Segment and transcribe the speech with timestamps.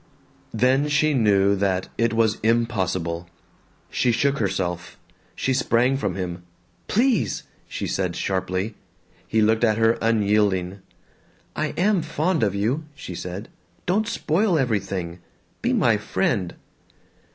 [0.51, 3.29] Then she knew that it was impossible.
[3.91, 4.97] She shook herself.
[5.35, 6.41] She sprang from him.
[6.87, 8.73] "Please!" she said sharply.
[9.27, 10.79] He looked at her unyielding.
[11.55, 13.47] "I am fond of you," she said.
[13.85, 15.19] "Don't spoil everything.
[15.61, 16.55] Be my friend."